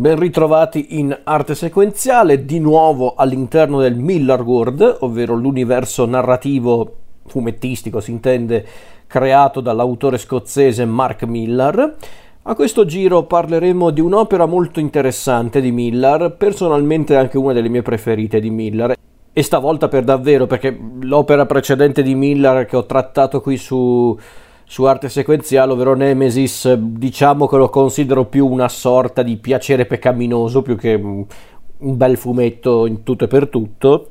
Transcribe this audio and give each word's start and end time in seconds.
Ben 0.00 0.18
ritrovati 0.18 0.98
in 0.98 1.14
arte 1.24 1.54
sequenziale, 1.54 2.46
di 2.46 2.58
nuovo 2.58 3.12
all'interno 3.16 3.82
del 3.82 3.96
Miller 3.96 4.40
World, 4.40 4.96
ovvero 5.00 5.34
l'universo 5.34 6.06
narrativo 6.06 6.94
fumettistico, 7.26 8.00
si 8.00 8.10
intende, 8.10 8.66
creato 9.06 9.60
dall'autore 9.60 10.16
scozzese 10.16 10.86
Mark 10.86 11.24
Millar. 11.24 11.96
A 12.44 12.54
questo 12.54 12.86
giro 12.86 13.24
parleremo 13.24 13.90
di 13.90 14.00
un'opera 14.00 14.46
molto 14.46 14.80
interessante 14.80 15.60
di 15.60 15.70
Millar, 15.70 16.34
personalmente 16.34 17.14
anche 17.14 17.36
una 17.36 17.52
delle 17.52 17.68
mie 17.68 17.82
preferite 17.82 18.40
di 18.40 18.48
Millar. 18.48 18.94
E 19.30 19.42
stavolta 19.42 19.88
per 19.88 20.04
davvero, 20.04 20.46
perché 20.46 20.74
l'opera 21.02 21.44
precedente 21.44 22.02
di 22.02 22.14
Millar 22.14 22.64
che 22.64 22.78
ho 22.78 22.86
trattato 22.86 23.42
qui 23.42 23.58
su 23.58 24.18
su 24.70 24.84
arte 24.84 25.08
sequenziale, 25.08 25.72
ovvero 25.72 25.96
Nemesis, 25.96 26.72
diciamo 26.74 27.48
che 27.48 27.56
lo 27.56 27.68
considero 27.70 28.26
più 28.26 28.46
una 28.46 28.68
sorta 28.68 29.24
di 29.24 29.36
piacere 29.36 29.84
peccaminoso 29.84 30.62
più 30.62 30.76
che 30.76 30.94
un 30.94 31.26
bel 31.76 32.16
fumetto 32.16 32.86
in 32.86 33.02
tutto 33.02 33.24
e 33.24 33.26
per 33.26 33.48
tutto. 33.48 34.10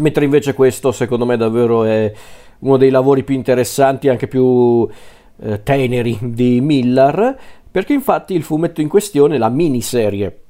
Mentre 0.00 0.24
invece 0.24 0.54
questo, 0.54 0.90
secondo 0.90 1.24
me, 1.24 1.36
davvero 1.36 1.84
è 1.84 2.12
uno 2.58 2.76
dei 2.78 2.90
lavori 2.90 3.22
più 3.22 3.36
interessanti, 3.36 4.08
anche 4.08 4.26
più 4.26 4.88
eh, 5.40 5.62
teneri 5.62 6.18
di 6.20 6.60
Millar, 6.60 7.38
perché 7.70 7.92
infatti 7.92 8.34
il 8.34 8.42
fumetto 8.42 8.80
in 8.80 8.88
questione, 8.88 9.38
la 9.38 9.50
miniserie 9.50 10.40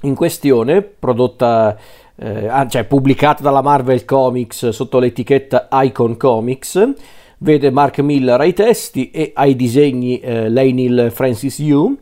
in 0.00 0.16
questione, 0.16 0.82
prodotta, 0.82 1.78
eh, 2.16 2.50
cioè 2.68 2.82
pubblicata 2.86 3.40
dalla 3.40 3.62
Marvel 3.62 4.04
Comics 4.04 4.70
sotto 4.70 4.98
l'etichetta 4.98 5.68
Icon 5.70 6.16
Comics, 6.16 6.94
vede 7.42 7.70
Mark 7.70 7.98
Miller 7.98 8.40
ai 8.40 8.52
testi 8.52 9.10
e 9.10 9.32
ai 9.34 9.56
disegni 9.56 10.20
eh, 10.20 10.48
Lainil 10.48 11.10
Francis 11.12 11.58
Yu, 11.58 11.98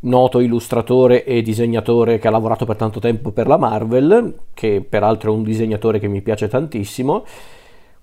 noto 0.00 0.38
illustratore 0.38 1.24
e 1.24 1.42
disegnatore 1.42 2.18
che 2.18 2.28
ha 2.28 2.30
lavorato 2.30 2.64
per 2.64 2.76
tanto 2.76 3.00
tempo 3.00 3.32
per 3.32 3.48
la 3.48 3.56
Marvel, 3.56 4.34
che 4.54 4.84
peraltro 4.88 5.32
è 5.32 5.36
un 5.36 5.42
disegnatore 5.42 5.98
che 5.98 6.06
mi 6.06 6.22
piace 6.22 6.46
tantissimo. 6.46 7.24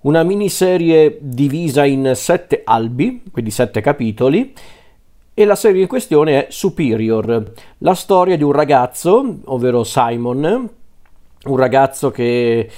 Una 0.02 0.22
miniserie 0.22 1.16
divisa 1.20 1.84
in 1.86 2.12
sette 2.14 2.60
albi, 2.64 3.22
quindi 3.32 3.50
sette 3.50 3.80
capitoli, 3.80 4.52
e 5.32 5.44
la 5.46 5.54
serie 5.54 5.82
in 5.82 5.88
questione 5.88 6.46
è 6.46 6.50
Superior, 6.50 7.52
la 7.78 7.94
storia 7.94 8.36
di 8.36 8.42
un 8.42 8.52
ragazzo, 8.52 9.38
ovvero 9.44 9.82
Simon, 9.82 10.68
un 11.44 11.56
ragazzo 11.56 12.10
che 12.10 12.68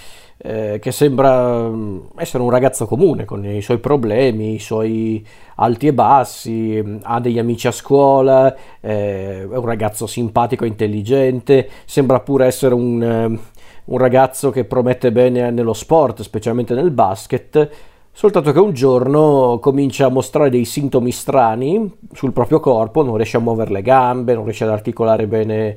eh, 0.47 0.78
che 0.78 0.92
sembra 0.92 1.67
mm, 1.69 2.00
essere 2.17 2.42
un 2.42 2.50
ragazzo 2.50 2.84
comune 2.84 3.25
con 3.25 3.47
i 3.47 3.62
suoi 3.62 3.78
problemi, 3.78 4.55
i 4.55 4.59
suoi 4.59 5.27
alti 5.55 5.87
e 5.87 5.95
bassi, 5.95 6.78
mm, 6.84 6.97
ha 7.03 7.19
degli 7.19 7.39
amici 7.39 7.67
a 7.67 7.70
scuola, 7.70 8.55
eh, 8.81 9.41
è 9.41 9.56
un 9.56 9.65
ragazzo 9.65 10.06
simpatico 10.06 10.65
e 10.65 10.69
intelligente, 10.69 11.67
sembra 11.87 12.20
pure 12.20 12.45
essere 12.45 12.75
un, 12.75 13.03
eh, 13.03 13.39
un 13.84 13.98
ragazzo 13.98 14.50
che 14.50 14.65
promette 14.65 15.11
bene 15.12 15.50
nello 15.50 15.72
sport, 15.72 16.20
specialmente 16.20 16.75
nel 16.75 16.91
basket. 16.91 17.70
Soltanto 18.12 18.53
che 18.53 18.61
un 18.61 18.75
giorno 18.75 19.59
comincia 19.62 20.06
a 20.06 20.11
mostrare 20.11 20.50
dei 20.50 20.67
sintomi 20.67 21.11
strani 21.11 21.91
sul 22.12 22.33
proprio 22.33 22.61
corpo, 22.61 23.03
non 23.03 23.17
riesce 23.17 23.39
a 23.39 23.41
muovere 23.41 23.72
le 23.72 23.83
gambe, 23.83 24.34
non 24.34 24.45
riesce 24.45 24.65
ad 24.65 24.70
articolare 24.70 25.27
bene 25.27 25.77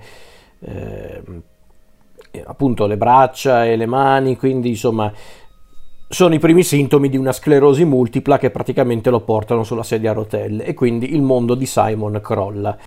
eh, 0.60 1.22
appunto 2.46 2.86
le 2.86 2.98
braccia 2.98 3.66
e 3.66 3.76
le 3.76 3.86
mani, 3.86 4.38
quindi 4.38 4.70
insomma 4.70 5.12
sono 6.10 6.34
i 6.34 6.40
primi 6.40 6.64
sintomi 6.64 7.10
di 7.10 7.18
una 7.18 7.34
sclerosi 7.34 7.84
multipla 7.84 8.38
che 8.38 8.50
praticamente 8.50 9.10
lo 9.10 9.20
portano 9.20 9.64
sulla 9.64 9.84
sedia 9.84 10.12
a 10.12 10.14
rotelle 10.14 10.64
e 10.64 10.74
quindi 10.74 11.14
il 11.14 11.22
mondo 11.22 11.54
di 11.54 11.66
Simon 11.66 12.20
crolla. 12.22 12.78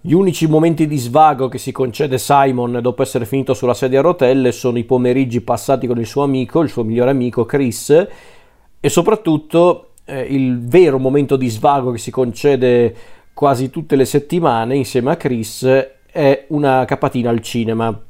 Gli 0.00 0.12
unici 0.12 0.46
momenti 0.46 0.86
di 0.86 0.96
svago 0.96 1.48
che 1.48 1.58
si 1.58 1.72
concede 1.72 2.16
Simon 2.16 2.78
dopo 2.80 3.02
essere 3.02 3.26
finito 3.26 3.54
sulla 3.54 3.74
sedia 3.74 3.98
a 3.98 4.02
rotelle 4.02 4.52
sono 4.52 4.78
i 4.78 4.84
pomeriggi 4.84 5.40
passati 5.40 5.86
con 5.86 5.98
il 5.98 6.06
suo 6.06 6.22
amico, 6.22 6.60
il 6.60 6.68
suo 6.68 6.84
migliore 6.84 7.10
amico 7.10 7.44
Chris, 7.44 7.90
e 8.80 8.88
soprattutto 8.88 9.90
eh, 10.04 10.20
il 10.20 10.60
vero 10.60 10.98
momento 10.98 11.36
di 11.36 11.48
svago 11.48 11.90
che 11.90 11.98
si 11.98 12.10
concede 12.10 12.94
quasi 13.34 13.68
tutte 13.68 13.96
le 13.96 14.06
settimane 14.06 14.76
insieme 14.76 15.10
a 15.10 15.16
Chris 15.16 15.64
è 16.10 16.46
una 16.48 16.86
capatina 16.86 17.28
al 17.28 17.40
cinema 17.40 18.05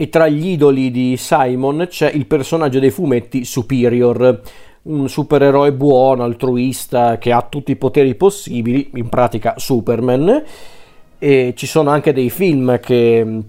e 0.00 0.08
tra 0.10 0.28
gli 0.28 0.50
idoli 0.50 0.92
di 0.92 1.16
Simon 1.16 1.88
c'è 1.90 2.08
il 2.08 2.26
personaggio 2.26 2.78
dei 2.78 2.92
fumetti 2.92 3.44
Superior, 3.44 4.42
un 4.82 5.08
supereroe 5.08 5.72
buono, 5.72 6.22
altruista, 6.22 7.18
che 7.18 7.32
ha 7.32 7.42
tutti 7.42 7.72
i 7.72 7.76
poteri 7.76 8.14
possibili, 8.14 8.90
in 8.94 9.08
pratica 9.08 9.54
Superman, 9.56 10.44
e 11.18 11.52
ci 11.56 11.66
sono 11.66 11.90
anche 11.90 12.12
dei 12.12 12.30
film 12.30 12.78
che, 12.78 13.40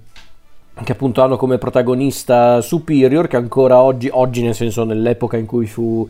che 0.84 0.92
appunto 0.92 1.22
hanno 1.22 1.38
come 1.38 1.60
protagonista 1.60 2.62
Superior, 2.62 3.28
che 3.28 3.38
ancora 3.38 3.84
oggi, 3.84 4.10
oggi 4.12 4.42
nel 4.42 4.56
senso 4.56 4.84
nell'epoca 4.84 5.38
in 5.38 5.46
cui 5.46 5.68
fu 5.68 6.10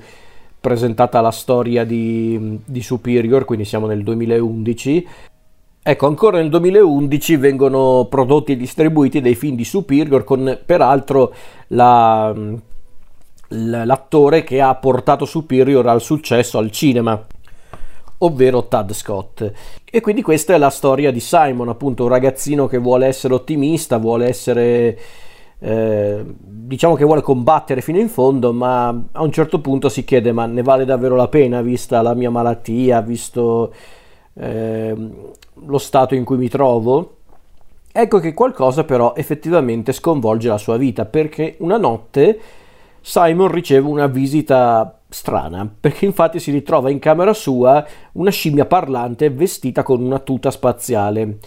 presentata 0.57 1.19
la 1.19 1.31
storia 1.31 1.83
di, 1.83 2.59
di 2.63 2.81
Superior, 2.81 3.43
quindi 3.43 3.65
siamo 3.65 3.87
nel 3.87 4.03
2011, 4.03 5.07
Ecco, 5.81 6.07
ancora 6.07 6.37
nel 6.37 6.49
2011 6.49 7.37
vengono 7.37 8.05
prodotti 8.09 8.51
e 8.51 8.57
distribuiti 8.57 9.21
dei 9.21 9.33
film 9.33 9.55
di 9.55 9.63
Superior 9.63 10.25
con 10.25 10.59
peraltro 10.65 11.33
la, 11.67 12.35
l'attore 13.47 14.43
che 14.43 14.61
ha 14.61 14.75
portato 14.75 15.23
Superior 15.23 15.87
al 15.87 16.01
successo 16.01 16.57
al 16.57 16.69
cinema, 16.69 17.25
ovvero 18.19 18.67
Tad 18.67 18.91
Scott. 18.91 19.51
E 19.85 20.01
quindi 20.01 20.21
questa 20.21 20.53
è 20.53 20.57
la 20.57 20.69
storia 20.69 21.11
di 21.11 21.21
Simon, 21.21 21.69
appunto 21.69 22.03
un 22.03 22.09
ragazzino 22.09 22.67
che 22.67 22.77
vuole 22.77 23.07
essere 23.07 23.33
ottimista, 23.33 23.97
vuole 23.97 24.27
essere... 24.27 24.99
Eh, 25.61 26.23
diciamo 26.37 26.95
che 26.95 27.03
vuole 27.03 27.21
combattere 27.21 27.81
fino 27.81 27.99
in 27.99 28.07
fondo, 28.07 28.53
ma 28.53 28.87
a 28.87 29.21
un 29.21 29.31
certo 29.31 29.59
punto 29.59 29.89
si 29.89 30.05
chiede: 30.05 30.31
ma 30.31 30.45
ne 30.45 30.61
vale 30.61 30.85
davvero 30.85 31.15
la 31.15 31.27
pena, 31.27 31.61
vista 31.61 32.01
la 32.01 32.13
mia 32.13 32.29
malattia, 32.29 33.01
visto 33.01 33.73
eh, 34.35 34.95
lo 35.65 35.77
stato 35.77 36.15
in 36.15 36.23
cui 36.23 36.37
mi 36.37 36.49
trovo, 36.49 37.17
ecco 37.91 38.19
che 38.19 38.33
qualcosa 38.33 38.83
però 38.83 39.13
effettivamente 39.15 39.91
sconvolge 39.91 40.47
la 40.47 40.57
sua 40.57 40.77
vita 40.77 41.05
perché 41.05 41.55
una 41.59 41.77
notte 41.77 42.39
Simon 43.01 43.49
riceve 43.51 43.87
una 43.87 44.07
visita 44.07 44.99
strana 45.09 45.67
perché 45.79 46.05
infatti 46.05 46.39
si 46.39 46.51
ritrova 46.51 46.89
in 46.89 46.99
camera 46.99 47.33
sua 47.33 47.85
una 48.13 48.29
scimmia 48.29 48.65
parlante 48.65 49.29
vestita 49.29 49.83
con 49.83 50.03
una 50.03 50.19
tuta 50.19 50.51
spaziale, 50.51 51.37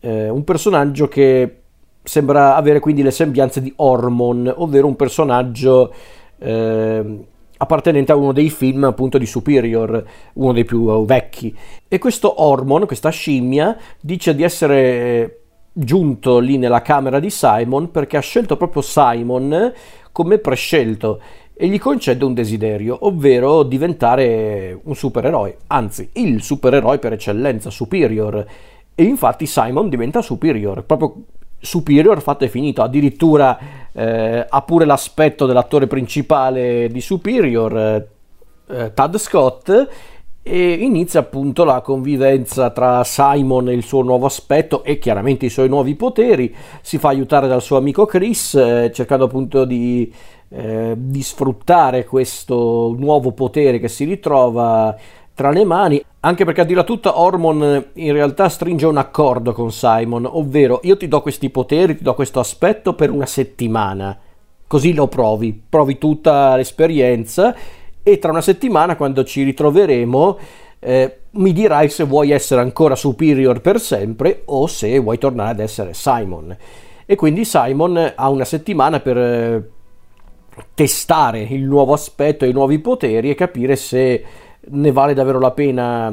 eh, 0.00 0.28
un 0.28 0.44
personaggio 0.44 1.08
che 1.08 1.58
sembra 2.02 2.54
avere 2.54 2.80
quindi 2.80 3.02
le 3.02 3.10
sembianze 3.10 3.60
di 3.60 3.72
Hormon, 3.76 4.52
ovvero 4.56 4.86
un 4.86 4.96
personaggio 4.96 5.92
eh, 6.38 7.26
appartenente 7.64 8.12
a 8.12 8.16
uno 8.16 8.32
dei 8.32 8.48
film 8.48 8.84
appunto 8.84 9.18
di 9.18 9.26
Superior, 9.26 10.04
uno 10.34 10.52
dei 10.52 10.64
più 10.64 10.82
uh, 10.82 11.04
vecchi. 11.04 11.54
E 11.88 11.98
questo 11.98 12.42
Hormon, 12.42 12.86
questa 12.86 13.10
scimmia, 13.10 13.76
dice 14.00 14.34
di 14.34 14.42
essere 14.42 14.76
eh, 14.76 15.38
giunto 15.72 16.38
lì 16.38 16.56
nella 16.56 16.82
camera 16.82 17.18
di 17.18 17.30
Simon 17.30 17.90
perché 17.90 18.16
ha 18.16 18.20
scelto 18.20 18.56
proprio 18.56 18.82
Simon 18.82 19.72
come 20.12 20.38
prescelto 20.38 21.20
e 21.56 21.68
gli 21.68 21.78
concede 21.78 22.24
un 22.24 22.34
desiderio, 22.34 22.98
ovvero 23.06 23.62
diventare 23.62 24.78
un 24.82 24.94
supereroe, 24.96 25.58
anzi 25.68 26.10
il 26.14 26.42
supereroe 26.42 26.98
per 26.98 27.12
eccellenza, 27.12 27.70
Superior. 27.70 28.44
E 28.94 29.02
infatti 29.02 29.46
Simon 29.46 29.88
diventa 29.88 30.20
Superior, 30.20 30.84
proprio 30.84 31.14
Superior 31.60 32.20
fatto 32.20 32.44
e 32.44 32.48
finito, 32.48 32.82
addirittura 32.82 33.58
eh, 33.94 34.46
ha 34.48 34.62
pure 34.62 34.84
l'aspetto 34.84 35.46
dell'attore 35.46 35.86
principale 35.86 36.88
di 36.88 37.00
Superior, 37.00 37.76
eh, 37.78 38.08
eh, 38.68 38.92
Tad 38.92 39.16
Scott, 39.18 39.88
e 40.46 40.72
inizia 40.72 41.20
appunto 41.20 41.64
la 41.64 41.80
convivenza 41.80 42.68
tra 42.68 43.02
Simon 43.02 43.70
e 43.70 43.72
il 43.72 43.82
suo 43.82 44.02
nuovo 44.02 44.26
aspetto 44.26 44.84
e 44.84 44.98
chiaramente 44.98 45.46
i 45.46 45.50
suoi 45.50 45.68
nuovi 45.68 45.94
poteri, 45.94 46.54
si 46.82 46.98
fa 46.98 47.08
aiutare 47.08 47.48
dal 47.48 47.62
suo 47.62 47.78
amico 47.78 48.04
Chris 48.04 48.54
eh, 48.54 48.90
cercando 48.92 49.24
appunto 49.24 49.64
di, 49.64 50.12
eh, 50.50 50.94
di 50.98 51.22
sfruttare 51.22 52.04
questo 52.04 52.94
nuovo 52.98 53.32
potere 53.32 53.78
che 53.78 53.88
si 53.88 54.04
ritrova 54.04 54.94
tra 55.32 55.50
le 55.50 55.64
mani, 55.64 56.04
anche 56.24 56.46
perché 56.46 56.62
a 56.62 56.64
dirla 56.64 56.84
tutta 56.84 57.18
Hormon 57.20 57.90
in 57.92 58.12
realtà 58.12 58.48
stringe 58.48 58.86
un 58.86 58.96
accordo 58.96 59.52
con 59.52 59.70
Simon, 59.70 60.24
ovvero 60.24 60.80
io 60.84 60.96
ti 60.96 61.06
do 61.06 61.20
questi 61.20 61.50
poteri, 61.50 61.98
ti 61.98 62.02
do 62.02 62.14
questo 62.14 62.40
aspetto 62.40 62.94
per 62.94 63.10
una 63.10 63.26
settimana, 63.26 64.18
così 64.66 64.94
lo 64.94 65.06
provi, 65.06 65.52
provi 65.68 65.98
tutta 65.98 66.56
l'esperienza 66.56 67.54
e 68.02 68.18
tra 68.18 68.30
una 68.30 68.40
settimana 68.40 68.96
quando 68.96 69.22
ci 69.22 69.42
ritroveremo 69.42 70.38
eh, 70.80 71.18
mi 71.32 71.52
dirai 71.52 71.90
se 71.90 72.04
vuoi 72.04 72.30
essere 72.30 72.62
ancora 72.62 72.96
superior 72.96 73.60
per 73.60 73.78
sempre 73.78 74.42
o 74.46 74.66
se 74.66 74.98
vuoi 74.98 75.18
tornare 75.18 75.50
ad 75.50 75.60
essere 75.60 75.92
Simon. 75.92 76.56
E 77.04 77.16
quindi 77.16 77.44
Simon 77.44 78.12
ha 78.14 78.28
una 78.30 78.46
settimana 78.46 79.00
per 79.00 79.18
eh, 79.18 79.68
testare 80.72 81.40
il 81.42 81.64
nuovo 81.64 81.92
aspetto 81.92 82.46
e 82.46 82.48
i 82.48 82.52
nuovi 82.52 82.78
poteri 82.78 83.28
e 83.28 83.34
capire 83.34 83.76
se 83.76 84.24
ne 84.70 84.92
vale 84.92 85.14
davvero 85.14 85.38
la 85.38 85.50
pena 85.50 86.12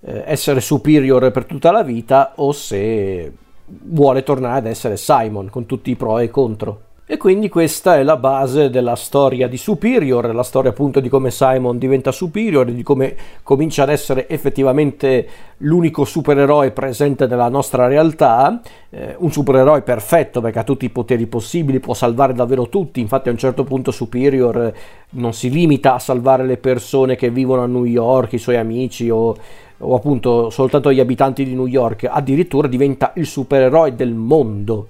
eh, 0.00 0.22
essere 0.26 0.60
superior 0.60 1.30
per 1.30 1.44
tutta 1.44 1.70
la 1.70 1.82
vita 1.82 2.32
o 2.36 2.52
se 2.52 3.32
vuole 3.66 4.22
tornare 4.22 4.58
ad 4.58 4.66
essere 4.66 4.96
Simon, 4.96 5.48
con 5.50 5.66
tutti 5.66 5.90
i 5.90 5.96
pro 5.96 6.18
e 6.18 6.24
i 6.24 6.30
contro. 6.30 6.80
E 7.06 7.18
quindi 7.18 7.50
questa 7.50 7.98
è 7.98 8.02
la 8.02 8.16
base 8.16 8.70
della 8.70 8.96
storia 8.96 9.46
di 9.46 9.58
Superior, 9.58 10.34
la 10.34 10.42
storia 10.42 10.70
appunto 10.70 11.00
di 11.00 11.10
come 11.10 11.30
Simon 11.30 11.76
diventa 11.76 12.10
Superior, 12.12 12.64
di 12.64 12.82
come 12.82 13.14
comincia 13.42 13.82
ad 13.82 13.90
essere 13.90 14.26
effettivamente 14.26 15.28
l'unico 15.58 16.06
supereroe 16.06 16.70
presente 16.70 17.26
nella 17.26 17.50
nostra 17.50 17.88
realtà, 17.88 18.58
eh, 18.88 19.16
un 19.18 19.30
supereroe 19.30 19.82
perfetto 19.82 20.40
perché 20.40 20.60
ha 20.60 20.64
tutti 20.64 20.86
i 20.86 20.90
poteri 20.90 21.26
possibili, 21.26 21.78
può 21.78 21.92
salvare 21.92 22.32
davvero 22.32 22.70
tutti, 22.70 23.00
infatti 23.00 23.28
a 23.28 23.32
un 23.32 23.38
certo 23.38 23.64
punto 23.64 23.90
Superior 23.90 24.72
non 25.10 25.34
si 25.34 25.50
limita 25.50 25.92
a 25.92 25.98
salvare 25.98 26.46
le 26.46 26.56
persone 26.56 27.16
che 27.16 27.28
vivono 27.28 27.64
a 27.64 27.66
New 27.66 27.84
York, 27.84 28.32
i 28.32 28.38
suoi 28.38 28.56
amici 28.56 29.10
o, 29.10 29.36
o 29.76 29.94
appunto 29.94 30.48
soltanto 30.48 30.90
gli 30.90 31.00
abitanti 31.00 31.44
di 31.44 31.52
New 31.52 31.66
York, 31.66 32.08
addirittura 32.10 32.66
diventa 32.66 33.12
il 33.16 33.26
supereroe 33.26 33.94
del 33.94 34.14
mondo 34.14 34.88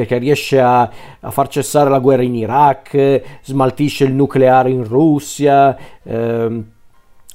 perché 0.00 0.16
riesce 0.16 0.58
a, 0.58 0.90
a, 1.20 1.30
far 1.30 1.48
cessare 1.48 1.90
la 1.90 1.98
guerra 1.98 2.22
in 2.22 2.34
Iraq, 2.34 3.20
smaltisce 3.42 4.04
il 4.04 4.14
nucleare 4.14 4.70
in 4.70 4.82
Russia, 4.82 5.76
ehm, 6.02 6.64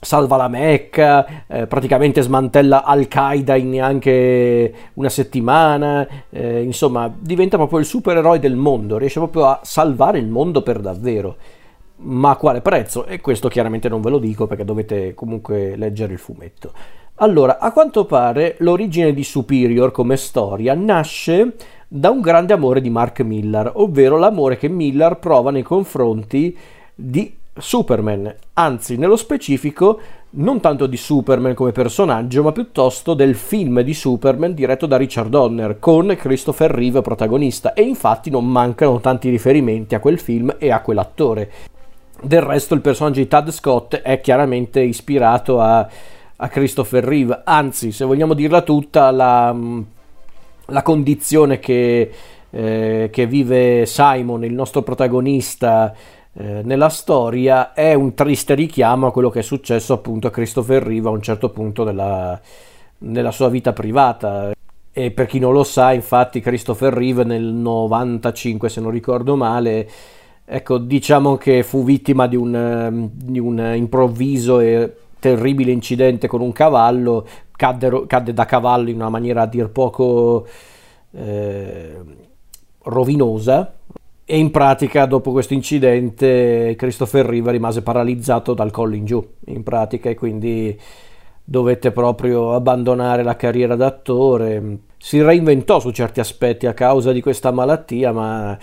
salva 0.01 0.35
la 0.35 0.47
Mecca, 0.47 1.45
eh, 1.47 1.67
praticamente 1.67 2.21
smantella 2.21 2.83
Al-Qaeda 2.83 3.56
in 3.56 3.69
neanche 3.69 4.73
una 4.94 5.09
settimana, 5.09 6.07
eh, 6.31 6.63
insomma 6.63 7.13
diventa 7.15 7.57
proprio 7.57 7.77
il 7.77 7.85
supereroe 7.85 8.39
del 8.39 8.56
mondo, 8.56 8.97
riesce 8.97 9.19
proprio 9.19 9.45
a 9.45 9.59
salvare 9.61 10.18
il 10.18 10.27
mondo 10.27 10.63
per 10.63 10.79
davvero. 10.79 11.35
Ma 11.97 12.31
a 12.31 12.35
quale 12.35 12.61
prezzo? 12.61 13.06
E 13.06 13.21
questo 13.21 13.47
chiaramente 13.47 13.89
non 13.89 14.01
ve 14.01 14.09
lo 14.09 14.18
dico 14.18 14.47
perché 14.47 14.65
dovete 14.65 15.13
comunque 15.13 15.75
leggere 15.75 16.13
il 16.13 16.19
fumetto. 16.19 16.71
Allora, 17.19 17.59
a 17.59 17.71
quanto 17.71 18.03
pare 18.03 18.56
l'origine 18.59 19.13
di 19.13 19.23
Superior 19.23 19.91
come 19.91 20.18
storia 20.18 20.73
nasce 20.73 21.53
da 21.87 22.09
un 22.09 22.21
grande 22.21 22.53
amore 22.53 22.81
di 22.81 22.89
Mark 22.89 23.21
Millar, 23.21 23.71
ovvero 23.75 24.17
l'amore 24.17 24.57
che 24.57 24.67
Millar 24.67 25.19
prova 25.19 25.51
nei 25.51 25.63
confronti 25.63 26.57
di 26.93 27.35
Superman, 27.57 28.33
anzi 28.53 28.97
nello 28.97 29.15
specifico 29.15 29.99
non 30.37 30.59
tanto 30.59 30.87
di 30.87 30.97
Superman 30.97 31.53
come 31.53 31.71
personaggio, 31.71 32.43
ma 32.43 32.51
piuttosto 32.51 33.13
del 33.13 33.35
film 33.35 33.79
di 33.81 33.93
Superman 33.93 34.53
diretto 34.53 34.85
da 34.85 34.97
Richard 34.97 35.29
Donner 35.29 35.79
con 35.79 36.13
Christopher 36.19 36.71
Reeve 36.71 37.01
protagonista. 37.01 37.73
E 37.73 37.83
infatti 37.83 38.29
non 38.29 38.45
mancano 38.45 38.99
tanti 38.99 39.29
riferimenti 39.29 39.95
a 39.95 40.01
quel 40.01 40.19
film 40.19 40.53
e 40.57 40.71
a 40.71 40.81
quell'attore. 40.81 41.51
Del 42.21 42.41
resto 42.41 42.73
il 42.73 42.81
personaggio 42.81 43.19
di 43.19 43.27
Tad 43.27 43.51
Scott 43.51 43.95
è 43.95 44.19
chiaramente 44.19 44.81
ispirato 44.81 45.61
a, 45.61 45.87
a 46.35 46.47
Christopher 46.49 47.03
Reeve, 47.03 47.41
anzi 47.45 47.93
se 47.93 48.03
vogliamo 48.03 48.33
dirla 48.33 48.61
tutta 48.61 49.11
la 49.11 49.55
la 50.67 50.81
condizione 50.81 51.59
che, 51.59 52.12
eh, 52.50 53.09
che, 53.12 53.27
vive 53.27 53.85
Simon, 53.85 54.44
il 54.44 54.53
nostro 54.53 54.81
protagonista 54.81 55.94
eh, 56.33 56.62
nella 56.63 56.89
storia, 56.89 57.73
è 57.73 57.94
un 57.94 58.13
triste 58.13 58.56
richiamo 58.56 59.07
a 59.07 59.12
quello 59.12 59.29
che 59.29 59.39
è 59.39 59.44
successo 59.44 59.94
appunto 59.94 60.27
a 60.27 60.31
Christopher 60.31 60.83
Riva 60.83 61.09
a 61.09 61.13
un 61.13 61.21
certo 61.21 61.50
punto 61.50 61.83
della, 61.83 62.39
nella 63.00 63.31
sua 63.31 63.50
vita 63.50 63.73
privata. 63.73 64.51
E 64.97 65.12
per 65.12 65.25
chi 65.25 65.39
non 65.39 65.51
lo 65.51 65.63
sa, 65.63 65.91
infatti, 65.91 66.39
Christopher 66.39 66.94
Reeve 66.94 67.25
nel 67.25 67.44
95, 67.44 68.69
se 68.69 68.79
non 68.79 68.91
ricordo 68.91 69.35
male, 69.35 69.89
ecco, 70.45 70.77
diciamo 70.77 71.35
che 71.35 71.63
fu 71.63 71.83
vittima 71.83 72.27
di 72.27 72.38
un, 72.38 73.09
di 73.11 73.39
un 73.39 73.73
improvviso 73.75 74.61
e 74.61 74.94
terribile 75.19 75.71
incidente 75.71 76.27
con 76.27 76.39
un 76.39 76.51
cavallo 76.51 77.27
cadde, 77.56 78.06
cadde 78.07 78.34
da 78.34 78.46
cavallo 78.46 78.90
in 78.90 78.96
una 78.96 79.10
maniera 79.10 79.44
a 79.44 79.48
dir 79.48 79.69
poco 79.69 80.46
eh, 81.12 82.02
rovinosa. 82.84 83.74
E 84.28 84.40
in 84.40 84.50
pratica 84.50 85.06
dopo 85.06 85.31
questo 85.31 85.54
incidente 85.54 86.74
Christopher 86.75 87.28
Riva 87.28 87.52
rimase 87.52 87.84
paralizzato 87.84 88.56
dal 88.56 88.72
collo 88.72 88.96
in 88.96 89.06
giù 89.06 89.24
in 89.46 89.62
pratica 89.62 90.10
e 90.10 90.16
quindi 90.16 90.75
dovette 91.44 91.92
proprio 91.92 92.56
abbandonare 92.56 93.22
la 93.22 93.36
carriera 93.36 93.75
d'attore. 93.75 94.80
Si 94.98 95.22
reinventò 95.22 95.80
su 95.80 95.92
certi 95.92 96.19
aspetti 96.19 96.66
a 96.66 96.74
causa 96.74 97.12
di 97.12 97.22
questa 97.22 97.52
malattia 97.52 98.12
ma 98.12 98.57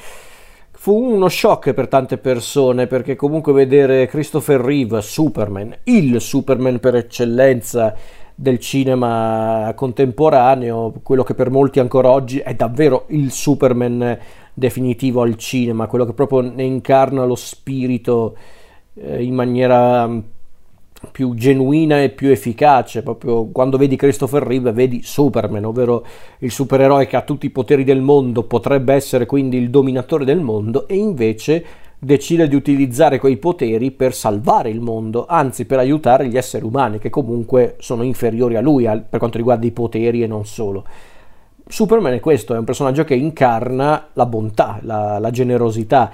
fu 0.73 1.01
uno 1.01 1.29
shock 1.29 1.75
per 1.75 1.87
tante 1.87 2.19
persone 2.19 2.89
perché 2.89 3.15
comunque 3.15 3.53
vedere 3.53 4.09
Christopher 4.09 4.61
Reeve 4.61 5.01
Superman 5.01 5.73
il 5.85 6.21
Superman 6.21 6.81
per 6.81 6.97
eccellenza 6.97 7.95
del 8.43 8.59
cinema 8.59 9.73
contemporaneo, 9.77 10.95
quello 11.05 11.23
che 11.23 11.33
per 11.33 11.49
molti 11.49 11.79
ancora 11.79 12.11
oggi 12.11 12.41
è 12.41 12.55
davvero 12.55 13.05
il 13.11 13.31
Superman 13.31 14.19
definitivo 14.53 15.23
al 15.23 15.37
cinema, 15.37 15.87
quello 15.87 16.05
che 16.05 16.13
proprio 16.13 16.41
ne 16.41 16.65
incarna 16.65 17.25
lo 17.25 17.37
spirito 17.37 18.37
eh, 18.95 19.23
in 19.23 19.33
maniera 19.33 20.09
mm, 20.09 20.19
più 21.13 21.35
genuina 21.35 22.03
e 22.03 22.11
più 22.11 22.31
efficace. 22.31 23.05
Proprio 23.05 23.47
quando 23.47 23.77
vedi 23.77 23.95
Christopher 23.95 24.43
Reeve, 24.43 24.73
vedi 24.73 25.03
Superman, 25.05 25.65
ovvero 25.65 26.05
il 26.41 26.51
supereroe 26.51 27.07
che 27.07 27.15
ha 27.15 27.23
tutti 27.23 27.47
i 27.47 27.51
poteri 27.51 27.85
del 27.85 28.01
mondo, 28.01 28.43
potrebbe 28.43 28.93
essere 28.93 29.25
quindi 29.25 29.57
il 29.57 29.71
dominatore 29.71 30.25
del 30.25 30.41
mondo, 30.41 30.89
e 30.89 30.97
invece 30.97 31.65
decide 32.05 32.49
di 32.49 32.57
utilizzare 32.57 33.21
quei 33.21 33.37
poteri 33.37 33.93
per 33.93 34.13
salvare 34.13 34.71
il 34.71 34.81
mondo, 34.81 35.25
anzi 35.27 35.67
per 35.67 35.79
aiutare 35.79 36.27
gli 36.27 36.37
esseri 36.37 36.65
umani 36.65 36.99
che 36.99 37.11
comunque 37.11 37.77
sono 37.79 38.03
inferiori 38.03 38.57
a 38.57 38.61
lui 38.61 38.83
per 39.09 39.21
quanto 39.21 39.37
riguarda 39.37 39.67
i 39.67 39.71
poteri 39.71 40.21
e 40.21 40.27
non 40.27 40.45
solo. 40.45 40.85
Superman 41.65 42.15
è 42.15 42.19
questo, 42.19 42.55
è 42.55 42.59
un 42.59 42.65
personaggio 42.65 43.05
che 43.05 43.15
incarna 43.15 44.09
la 44.15 44.27
bontà, 44.27 44.81
la, 44.83 45.21
la 45.21 45.31
generosità. 45.31 46.11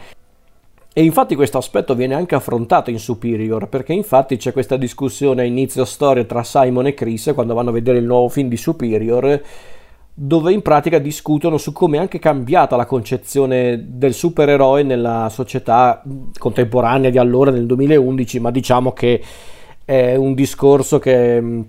E 0.92 1.02
infatti 1.02 1.34
questo 1.34 1.56
aspetto 1.56 1.94
viene 1.94 2.14
anche 2.14 2.34
affrontato 2.34 2.90
in 2.90 2.98
Superior, 2.98 3.68
perché 3.68 3.94
infatti 3.94 4.36
c'è 4.36 4.52
questa 4.52 4.76
discussione 4.76 5.40
a 5.40 5.46
inizio 5.46 5.86
storia 5.86 6.24
tra 6.24 6.42
Simon 6.42 6.88
e 6.88 6.94
Chris 6.94 7.30
quando 7.32 7.54
vanno 7.54 7.70
a 7.70 7.72
vedere 7.72 7.96
il 7.96 8.04
nuovo 8.04 8.28
film 8.28 8.48
di 8.48 8.58
Superior 8.58 9.40
dove 10.20 10.52
in 10.52 10.62
pratica 10.62 10.98
discutono 10.98 11.58
su 11.58 11.70
come 11.70 11.96
è 11.96 12.00
anche 12.00 12.18
cambiata 12.18 12.74
la 12.74 12.86
concezione 12.86 13.84
del 13.86 14.12
supereroe 14.12 14.82
nella 14.82 15.28
società 15.30 16.02
contemporanea 16.36 17.08
di 17.08 17.18
allora, 17.18 17.52
nel 17.52 17.66
2011, 17.66 18.40
ma 18.40 18.50
diciamo 18.50 18.92
che 18.92 19.22
è 19.84 20.16
un 20.16 20.34
discorso 20.34 20.98
che, 20.98 21.62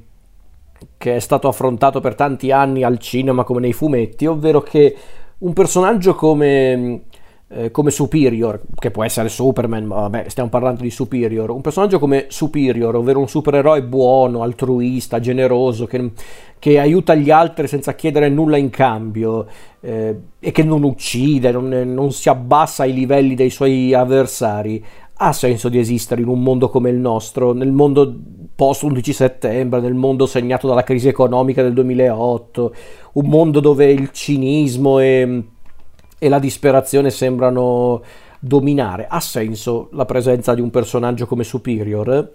che 0.98 1.16
è 1.16 1.20
stato 1.20 1.48
affrontato 1.48 2.00
per 2.00 2.16
tanti 2.16 2.52
anni 2.52 2.82
al 2.82 2.98
cinema 2.98 3.44
come 3.44 3.60
nei 3.60 3.74
fumetti, 3.74 4.26
ovvero 4.26 4.62
che 4.62 4.96
un 5.38 5.54
personaggio 5.54 6.16
come 6.16 7.04
eh, 7.52 7.72
come 7.72 7.90
Superior, 7.90 8.62
che 8.76 8.92
può 8.92 9.04
essere 9.04 9.28
Superman, 9.28 9.86
ma 9.86 9.96
vabbè, 10.02 10.26
stiamo 10.30 10.50
parlando 10.50 10.84
di 10.84 10.92
Superior, 10.92 11.50
un 11.50 11.62
personaggio 11.62 11.98
come 11.98 12.26
Superior, 12.30 12.96
ovvero 12.96 13.20
un 13.20 13.28
supereroe 13.28 13.84
buono, 13.84 14.44
altruista, 14.44 15.20
generoso, 15.20 15.86
che, 15.86 16.12
che 16.60 16.80
aiuta 16.80 17.16
gli 17.16 17.32
altri 17.32 17.68
senza 17.68 17.96
chiedere 17.96 18.30
nulla 18.30 18.58
in 18.58 18.70
cambio 18.70 19.48
eh, 19.80 20.20
e 20.40 20.52
che 20.52 20.64
non 20.64 20.84
uccide, 20.84 21.52
non, 21.52 21.70
non 21.70 22.12
si 22.12 22.30
abbassa 22.30 22.84
ai 22.84 22.94
livelli 22.94 23.34
dei 23.34 23.50
suoi 23.50 23.94
avversari, 23.96 24.86
ha 25.22 25.34
senso 25.34 25.70
di 25.70 25.80
esistere 25.80 26.22
in 26.22 26.28
un 26.28 26.44
mondo 26.44 26.70
come 26.70 26.92
il 26.92 26.98
nostro, 26.98 27.52
nel 27.54 27.72
mondo 27.72 28.16
post 28.56 28.84
11 28.84 29.12
settembre, 29.12 29.82
nel 29.82 29.96
mondo 29.96 30.28
segnato 30.28 30.68
dalla 30.68 30.84
crisi 30.84 31.08
economica 31.08 31.64
del 31.64 31.74
2008, 31.74 32.76
un 33.14 33.26
mondo 33.26 33.60
dove 33.60 33.92
il 33.92 34.12
cinismo 34.12 35.00
e 35.00 35.44
e 36.20 36.30
la 36.30 36.38
disperazione 36.40 37.10
sembrano 37.10 38.04
dominare. 38.40 39.08
Ha 39.10 39.20
senso 39.20 39.90
la 39.94 40.06
presenza 40.06 40.54
di 40.54 40.62
un 40.62 40.70
personaggio 40.70 41.26
come 41.26 41.44
Superior? 41.44 42.32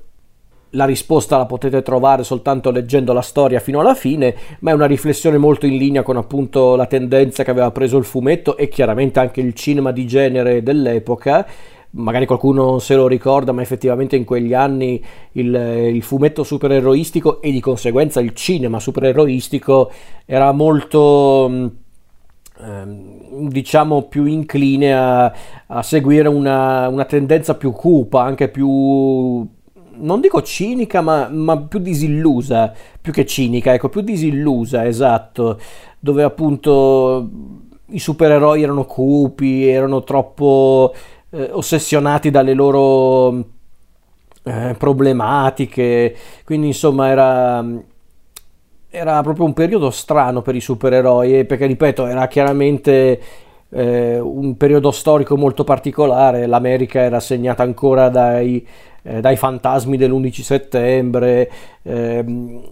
La 0.70 0.86
risposta 0.86 1.36
la 1.36 1.46
potete 1.46 1.82
trovare 1.82 2.24
soltanto 2.24 2.72
leggendo 2.72 3.12
la 3.12 3.20
storia 3.20 3.60
fino 3.60 3.78
alla 3.78 3.94
fine, 3.94 4.34
ma 4.60 4.72
è 4.72 4.74
una 4.74 4.86
riflessione 4.86 5.38
molto 5.38 5.66
in 5.66 5.76
linea 5.76 6.02
con 6.02 6.16
appunto 6.16 6.74
la 6.74 6.86
tendenza 6.86 7.44
che 7.44 7.50
aveva 7.52 7.70
preso 7.70 7.96
il 7.96 8.04
fumetto 8.04 8.56
e 8.56 8.68
chiaramente 8.68 9.20
anche 9.20 9.40
il 9.40 9.54
cinema 9.54 9.92
di 9.92 10.04
genere 10.04 10.64
dell'epoca. 10.64 11.46
Magari 11.90 12.26
qualcuno 12.26 12.80
se 12.80 12.96
lo 12.96 13.06
ricorda, 13.06 13.52
ma 13.52 13.62
effettivamente 13.62 14.16
in 14.16 14.24
quegli 14.24 14.52
anni 14.52 15.00
il, 15.32 15.54
il 15.94 16.02
fumetto 16.02 16.42
supereroistico 16.42 17.40
e 17.40 17.52
di 17.52 17.60
conseguenza 17.60 18.18
il 18.18 18.34
cinema 18.34 18.80
supereroistico 18.80 19.92
era 20.26 20.50
molto 20.50 21.70
Ehm, 22.60 23.13
diciamo 23.48 24.02
più 24.02 24.24
incline 24.24 24.94
a, 24.94 25.32
a 25.66 25.82
seguire 25.82 26.28
una, 26.28 26.88
una, 26.88 27.04
tendenza 27.04 27.54
più 27.54 27.72
cupa, 27.72 28.22
anche 28.22 28.48
più 28.48 29.46
non 29.96 30.20
dico 30.20 30.42
cinica, 30.42 31.00
ma, 31.00 31.28
ma, 31.28 31.58
più 31.58 31.78
disillusa, 31.78 32.72
più 33.00 33.12
che 33.12 33.26
cinica, 33.26 33.72
ecco, 33.72 33.88
più 33.88 34.00
disillusa, 34.00 34.86
esatto, 34.86 35.60
dove 35.98 36.22
appunto 36.22 37.28
i 37.88 37.98
supereroi 37.98 38.62
erano 38.62 38.84
cupi, 38.84 39.66
erano 39.68 40.02
troppo 40.02 40.94
eh, 41.30 41.50
ossessionati 41.52 42.30
dalle 42.30 42.54
loro 42.54 43.44
eh, 44.42 44.74
problematiche, 44.78 46.16
quindi 46.44 46.68
insomma 46.68 47.08
era 47.08 47.64
era 48.94 49.20
proprio 49.22 49.44
un 49.44 49.54
periodo 49.54 49.90
strano 49.90 50.40
per 50.40 50.54
i 50.54 50.60
supereroi, 50.60 51.44
perché 51.46 51.66
ripeto, 51.66 52.06
era 52.06 52.28
chiaramente 52.28 53.20
eh, 53.68 54.20
un 54.20 54.56
periodo 54.56 54.92
storico 54.92 55.36
molto 55.36 55.64
particolare, 55.64 56.46
l'America 56.46 57.00
era 57.00 57.18
segnata 57.18 57.64
ancora 57.64 58.08
dai, 58.08 58.64
eh, 59.02 59.20
dai 59.20 59.36
fantasmi 59.36 59.96
dell'11 59.96 60.40
settembre, 60.42 61.50
ehm, 61.82 62.62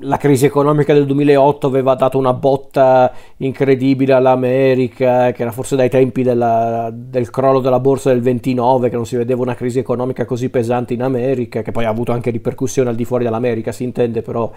la 0.00 0.16
crisi 0.16 0.44
economica 0.44 0.92
del 0.92 1.06
2008 1.06 1.66
aveva 1.66 1.94
dato 1.94 2.18
una 2.18 2.34
botta 2.34 3.12
incredibile 3.38 4.12
all'America, 4.12 5.32
che 5.32 5.42
era 5.42 5.50
forse 5.50 5.74
dai 5.74 5.88
tempi 5.88 6.22
della, 6.22 6.88
del 6.92 7.30
crollo 7.30 7.58
della 7.58 7.80
borsa 7.80 8.10
del 8.10 8.20
29, 8.20 8.90
che 8.90 8.96
non 8.96 9.06
si 9.06 9.16
vedeva 9.16 9.42
una 9.42 9.54
crisi 9.54 9.80
economica 9.80 10.24
così 10.24 10.50
pesante 10.50 10.94
in 10.94 11.02
America, 11.02 11.62
che 11.62 11.72
poi 11.72 11.84
ha 11.84 11.88
avuto 11.88 12.12
anche 12.12 12.30
ripercussioni 12.30 12.88
al 12.88 12.94
di 12.94 13.04
fuori 13.04 13.24
dell'America, 13.24 13.72
si 13.72 13.82
intende, 13.82 14.22
però 14.22 14.52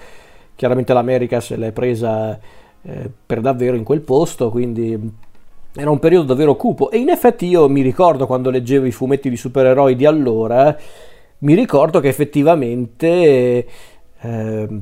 chiaramente 0.57 0.91
l'America 0.91 1.39
se 1.39 1.55
l'è 1.55 1.71
presa 1.71 2.37
eh, 2.81 3.09
per 3.25 3.39
davvero 3.39 3.77
in 3.77 3.85
quel 3.85 4.01
posto, 4.01 4.49
quindi 4.49 4.99
era 5.73 5.89
un 5.89 5.99
periodo 5.99 6.25
davvero 6.25 6.55
cupo 6.57 6.91
e 6.91 6.97
in 6.97 7.07
effetti 7.07 7.45
io 7.45 7.69
mi 7.69 7.81
ricordo 7.81 8.27
quando 8.27 8.49
leggevo 8.49 8.85
i 8.85 8.91
fumetti 8.91 9.29
di 9.29 9.37
supereroi 9.37 9.95
di 9.95 10.05
allora, 10.05 10.75
mi 11.39 11.53
ricordo 11.53 12.01
che 12.01 12.09
effettivamente... 12.09 13.67
Eh, 14.19 14.81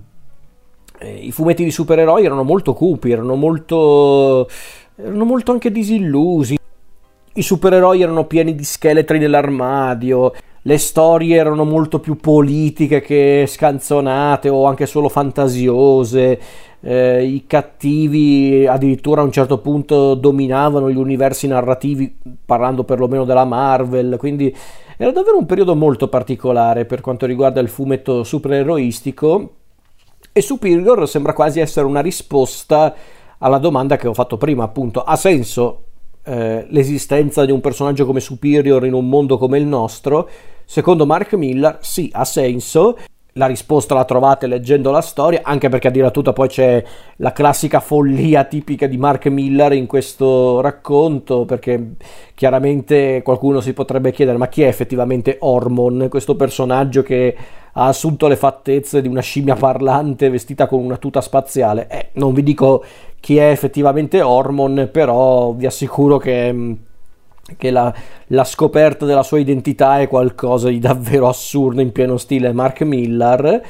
i 1.02 1.32
fumetti 1.32 1.64
di 1.64 1.72
supereroi 1.72 2.26
erano 2.26 2.44
molto 2.44 2.74
cupi, 2.74 3.12
erano 3.12 3.36
molto, 3.36 4.48
erano 4.96 5.26
molto 5.26 5.52
anche 5.52 5.72
disillusi. 5.72 6.58
I 7.34 7.42
supereroi 7.42 8.02
erano 8.02 8.26
pieni 8.26 8.56
di 8.56 8.64
scheletri 8.64 9.20
nell'armadio, 9.20 10.34
le 10.68 10.78
storie 10.80 11.36
erano 11.36 11.64
molto 11.64 12.00
più 12.00 12.16
politiche 12.16 13.00
che 13.00 13.46
scanzonate 13.48 14.50
o 14.50 14.66
anche 14.66 14.88
solo 14.88 15.10
fantasiose. 15.10 16.40
Eh, 16.80 17.24
I 17.24 17.44
cattivi 17.46 18.66
addirittura 18.66 19.22
a 19.22 19.26
un 19.26 19.32
certo 19.32 19.60
punto 19.60 20.16
dominavano 20.16 20.90
gli 20.90 20.98
universi 20.98 21.46
narrativi, 21.48 22.18
parlando 22.44 22.84
perlomeno 22.84 23.26
della 23.26 23.46
Marvel. 23.46 24.16
Quindi 24.18 24.56
era 24.98 25.12
davvero 25.12 25.38
un 25.38 25.46
periodo 25.46 25.76
molto 25.76 26.08
particolare 26.08 26.86
per 26.86 27.00
quanto 27.00 27.28
riguarda 27.28 27.60
il 27.60 27.70
fumetto 27.70 28.24
supereroistico 28.24 29.54
e 30.32 30.42
Superior 30.42 31.08
sembra 31.08 31.34
quasi 31.34 31.60
essere 31.60 31.86
una 31.86 32.02
risposta 32.02 32.96
alla 33.38 33.60
domanda 33.60 33.98
che 33.98 34.08
ho 34.08 34.14
fatto 34.16 34.38
prima, 34.38 34.64
appunto, 34.64 35.04
ha 35.04 35.16
senso 35.16 35.85
eh, 36.26 36.66
l'esistenza 36.70 37.46
di 37.46 37.52
un 37.52 37.62
personaggio 37.62 38.06
come 38.06 38.20
Superior 38.20 38.86
in 38.86 38.94
un 38.94 39.08
mondo 39.08 39.38
come 39.38 39.58
il 39.58 39.66
nostro? 39.66 40.28
Secondo 40.66 41.06
Mark 41.06 41.34
Miller, 41.34 41.78
sì, 41.82 42.10
ha 42.12 42.26
senso 42.26 42.98
la 43.38 43.48
risposta 43.48 43.94
la 43.94 44.06
trovate 44.06 44.48
leggendo 44.48 44.92
la 44.92 45.02
storia, 45.02 45.42
anche 45.44 45.68
perché 45.68 45.90
a 45.90 45.92
dire 45.92 46.10
tutta 46.10 46.32
poi 46.32 46.48
c'è 46.48 46.82
la 47.18 47.34
classica 47.34 47.82
follia 47.82 48.46
tipica 48.46 48.88
di 48.88 48.96
Mark 48.98 49.26
Miller 49.28 49.74
in 49.74 49.88
questo 49.88 50.62
racconto, 50.62 51.44
perché 51.44 51.96
chiaramente 52.34 53.22
qualcuno 53.24 53.60
si 53.60 53.74
potrebbe 53.74 54.14
chiedere 54.14 54.38
ma 54.38 54.48
chi 54.48 54.62
è 54.62 54.68
effettivamente 54.68 55.36
Ormon, 55.42 56.08
questo 56.10 56.38
personaggio 56.38 57.04
che 57.04 57.36
ha 57.74 57.88
assunto 57.88 58.28
le 58.28 58.38
fattezze 58.38 59.02
di 59.02 59.10
una 59.10 59.20
scimmia 59.20 59.56
parlante 59.56 60.30
vestita 60.30 60.66
con 60.66 60.82
una 60.82 60.96
tuta 60.96 61.20
spaziale? 61.20 61.88
Eh, 61.90 62.10
non 62.14 62.34
vi 62.34 62.42
dico 62.42 62.86
chi 63.26 63.38
è 63.38 63.50
effettivamente 63.50 64.22
Ormon, 64.22 64.88
però 64.92 65.52
vi 65.54 65.66
assicuro 65.66 66.20
che 66.20 66.78
che 67.58 67.72
la, 67.72 67.92
la, 68.28 68.44
scoperta 68.44 69.06
della 69.06 69.24
sua 69.24 69.40
identità 69.40 70.00
è 70.00 70.08
qualcosa 70.08 70.70
di 70.70 70.78
davvero 70.78 71.28
assurdo 71.28 71.82
in 71.82 71.92
pieno 71.92 72.18
stile 72.18 72.54
Mark 72.54 72.82
Millar 72.82 73.62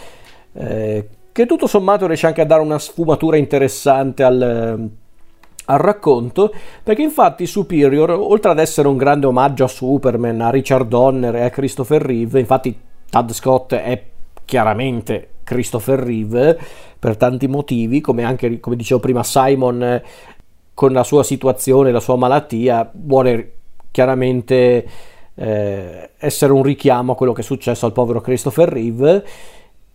eh, 0.54 1.08
che 1.32 1.46
tutto 1.46 1.68
sommato 1.68 2.06
riesce 2.08 2.28
anche 2.28 2.40
a 2.40 2.46
dare 2.46 2.62
una 2.62 2.80
sfumatura 2.80 3.36
interessante 3.36 4.24
al, 4.24 4.90
al 5.66 5.78
racconto 5.78 6.54
perché 6.84 7.02
infatti 7.02 7.46
Superior 7.46 8.12
oltre 8.12 8.52
ad 8.52 8.60
essere 8.60 8.88
un 8.90 8.96
grande 8.96 9.26
omaggio 9.26 9.66
a 9.66 9.70
Superman, 9.70 10.40
a 10.40 10.50
Richard 10.50 10.88
Donner 10.88 11.36
e 11.36 11.44
a 11.44 11.50
Christopher 11.50 12.02
Reeve 12.02 12.40
infatti 12.40 12.78
Tad 13.10 13.32
Scott 13.32 13.74
è 13.74 14.04
chiaramente 14.46 15.30
Christopher 15.46 16.00
Reeve 16.00 16.60
per 17.00 17.16
tanti 17.16 17.48
motivi 17.48 18.02
come 18.02 18.26
anche 18.26 18.60
come 18.60 18.76
dicevo 18.76 19.00
prima 19.00 19.24
Simon 19.24 20.02
con 20.74 20.92
la 20.92 21.04
sua 21.06 21.24
situazione, 21.24 21.92
la 21.92 22.02
sua 22.02 22.18
malattia 22.18 22.92
vuole 22.94 23.54
chiaramente 23.92 24.86
eh, 25.36 26.10
essere 26.18 26.52
un 26.52 26.64
richiamo 26.64 27.14
a 27.14 27.16
quello 27.16 27.32
che 27.32 27.42
è 27.42 27.46
successo 27.46 27.86
al 27.86 27.94
povero 27.94 28.20
Christopher 28.20 28.68
Reeve. 28.68 29.26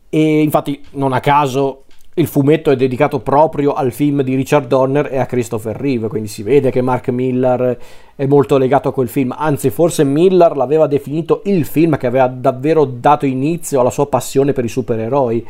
E 0.09 0.40
infatti 0.40 0.83
non 0.92 1.12
a 1.12 1.21
caso 1.21 1.85
il 2.20 2.26
fumetto 2.26 2.70
è 2.70 2.76
dedicato 2.76 3.20
proprio 3.20 3.72
al 3.72 3.92
film 3.92 4.22
di 4.22 4.34
Richard 4.34 4.66
Donner 4.66 5.08
e 5.10 5.18
a 5.18 5.26
Christopher 5.26 5.74
Reeve, 5.74 6.08
quindi 6.08 6.28
si 6.28 6.42
vede 6.42 6.70
che 6.70 6.82
Mark 6.82 7.08
Miller 7.08 7.78
è 8.14 8.26
molto 8.26 8.58
legato 8.58 8.88
a 8.88 8.92
quel 8.92 9.08
film, 9.08 9.34
anzi 9.36 9.70
forse 9.70 10.04
Miller 10.04 10.56
l'aveva 10.56 10.86
definito 10.86 11.40
il 11.46 11.64
film 11.64 11.96
che 11.96 12.06
aveva 12.06 12.28
davvero 12.28 12.84
dato 12.84 13.26
inizio 13.26 13.80
alla 13.80 13.90
sua 13.90 14.06
passione 14.06 14.52
per 14.52 14.64
i 14.64 14.68
supereroi, 14.68 15.46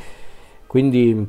quindi 0.66 1.28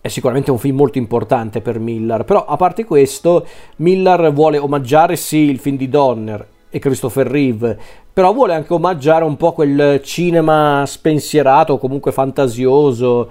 è 0.00 0.08
sicuramente 0.08 0.50
un 0.50 0.58
film 0.58 0.76
molto 0.76 0.98
importante 0.98 1.60
per 1.60 1.78
Miller, 1.78 2.24
però 2.24 2.44
a 2.44 2.56
parte 2.56 2.84
questo, 2.84 3.46
Miller 3.76 4.32
vuole 4.32 4.58
omaggiare 4.58 5.14
sì 5.14 5.48
il 5.48 5.60
film 5.60 5.76
di 5.76 5.88
Donner 5.88 6.46
e 6.68 6.78
Christopher 6.80 7.28
Reeve, 7.28 7.78
però 8.12 8.32
vuole 8.32 8.54
anche 8.54 8.74
omaggiare 8.74 9.24
un 9.24 9.36
po' 9.36 9.52
quel 9.52 10.00
cinema 10.02 10.82
spensierato, 10.86 11.78
comunque 11.78 12.10
fantasioso, 12.10 13.30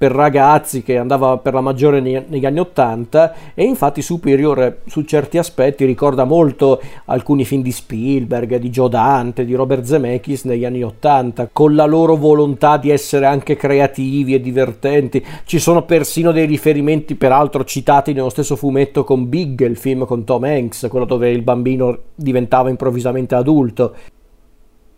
per 0.00 0.12
ragazzi 0.12 0.82
che 0.82 0.96
andava 0.96 1.36
per 1.36 1.52
la 1.52 1.60
maggiore 1.60 2.00
negli 2.00 2.46
anni 2.46 2.58
80 2.58 3.34
e 3.52 3.64
infatti 3.64 4.00
Superior 4.00 4.78
su 4.86 5.02
certi 5.02 5.36
aspetti 5.36 5.84
ricorda 5.84 6.24
molto 6.24 6.80
alcuni 7.04 7.44
film 7.44 7.60
di 7.60 7.70
Spielberg, 7.70 8.56
di 8.56 8.70
Joe 8.70 8.88
Dante, 8.88 9.44
di 9.44 9.52
Robert 9.52 9.82
Zemeckis 9.82 10.44
negli 10.44 10.64
anni 10.64 10.82
80 10.82 11.50
con 11.52 11.74
la 11.74 11.84
loro 11.84 12.16
volontà 12.16 12.78
di 12.78 12.88
essere 12.88 13.26
anche 13.26 13.56
creativi 13.56 14.32
e 14.32 14.40
divertenti. 14.40 15.22
Ci 15.44 15.58
sono 15.58 15.82
persino 15.82 16.32
dei 16.32 16.46
riferimenti 16.46 17.14
peraltro 17.14 17.64
citati 17.64 18.14
nello 18.14 18.30
stesso 18.30 18.56
fumetto 18.56 19.04
con 19.04 19.28
Big, 19.28 19.60
il 19.60 19.76
film 19.76 20.06
con 20.06 20.24
Tom 20.24 20.44
Hanks, 20.44 20.86
quello 20.88 21.04
dove 21.04 21.28
il 21.28 21.42
bambino 21.42 21.98
diventava 22.14 22.70
improvvisamente 22.70 23.34
adulto 23.34 23.94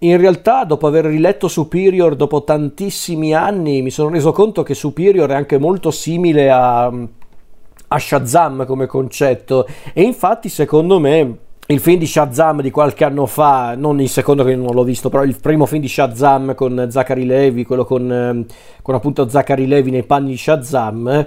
in 0.02 0.16
realtà 0.16 0.64
dopo 0.64 0.86
aver 0.86 1.04
riletto 1.06 1.48
Superior 1.48 2.16
dopo 2.16 2.42
tantissimi 2.42 3.34
anni 3.34 3.82
mi 3.82 3.90
sono 3.90 4.10
reso 4.10 4.32
conto 4.32 4.62
che 4.62 4.74
Superior 4.74 5.30
è 5.30 5.34
anche 5.34 5.58
molto 5.58 5.90
simile 5.90 6.50
a, 6.50 6.86
a 6.86 7.98
Shazam 7.98 8.66
come 8.66 8.86
concetto 8.86 9.66
e 9.92 10.02
infatti 10.02 10.48
secondo 10.48 10.98
me 10.98 11.38
il 11.66 11.78
film 11.78 11.98
di 11.98 12.06
Shazam 12.06 12.60
di 12.60 12.70
qualche 12.70 13.04
anno 13.04 13.24
fa, 13.24 13.74
non 13.76 14.00
il 14.00 14.08
secondo 14.08 14.42
che 14.44 14.54
non 14.56 14.74
l'ho 14.74 14.82
visto, 14.82 15.08
però 15.08 15.22
il 15.22 15.38
primo 15.40 15.64
film 15.64 15.80
di 15.80 15.88
Shazam 15.88 16.54
con 16.54 16.88
Zachary 16.90 17.24
Levi, 17.24 17.64
quello 17.64 17.84
con, 17.84 18.44
con 18.82 18.94
appunto 18.94 19.28
Zachary 19.28 19.66
Levi 19.66 19.90
nei 19.90 20.02
panni 20.02 20.30
di 20.30 20.36
Shazam, 20.36 21.26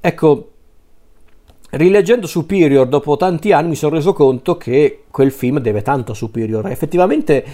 ecco, 0.00 0.50
rileggendo 1.70 2.26
Superior 2.26 2.86
dopo 2.86 3.16
tanti 3.16 3.52
anni 3.52 3.68
mi 3.68 3.76
sono 3.76 3.94
reso 3.94 4.12
conto 4.12 4.56
che 4.56 5.04
quel 5.10 5.30
film 5.30 5.58
deve 5.60 5.80
tanto 5.80 6.12
a 6.12 6.14
Superior. 6.14 6.66
Effettivamente 6.66 7.44